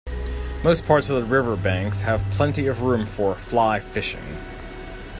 [0.63, 4.41] Most parts of the river banks have plenty of room for Fly Fishing.